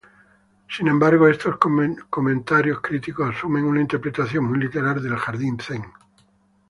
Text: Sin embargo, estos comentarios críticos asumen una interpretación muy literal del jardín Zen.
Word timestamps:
Sin 0.67 0.87
embargo, 0.87 1.27
estos 1.27 1.57
comentarios 1.59 2.81
críticos 2.81 3.35
asumen 3.35 3.65
una 3.65 3.81
interpretación 3.81 4.45
muy 4.45 4.57
literal 4.57 4.99
del 4.99 5.15
jardín 5.15 5.59
Zen. 5.59 5.83